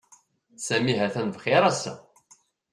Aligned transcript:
Sami 0.65 0.93
ha-t-an 0.99 1.29
bxir 1.35 1.63
ass-a. 1.69 1.93